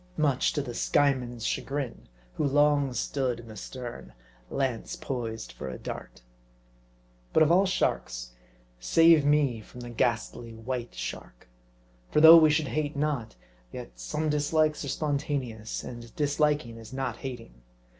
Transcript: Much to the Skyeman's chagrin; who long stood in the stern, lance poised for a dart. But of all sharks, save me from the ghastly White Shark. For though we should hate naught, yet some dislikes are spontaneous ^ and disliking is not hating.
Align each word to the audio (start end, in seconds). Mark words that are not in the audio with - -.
Much 0.17 0.51
to 0.51 0.63
the 0.63 0.73
Skyeman's 0.73 1.45
chagrin; 1.45 2.07
who 2.33 2.43
long 2.43 2.91
stood 2.91 3.39
in 3.39 3.47
the 3.47 3.55
stern, 3.55 4.13
lance 4.49 4.95
poised 4.95 5.51
for 5.51 5.69
a 5.69 5.77
dart. 5.77 6.23
But 7.33 7.43
of 7.43 7.51
all 7.51 7.67
sharks, 7.67 8.31
save 8.79 9.23
me 9.23 9.61
from 9.63 9.81
the 9.81 9.91
ghastly 9.91 10.55
White 10.55 10.95
Shark. 10.95 11.47
For 12.09 12.19
though 12.19 12.37
we 12.37 12.49
should 12.49 12.69
hate 12.69 12.95
naught, 12.95 13.35
yet 13.71 13.99
some 13.99 14.27
dislikes 14.27 14.83
are 14.83 14.87
spontaneous 14.89 15.83
^ 15.83 15.87
and 15.87 16.15
disliking 16.15 16.77
is 16.79 16.91
not 16.91 17.17
hating. 17.17 17.61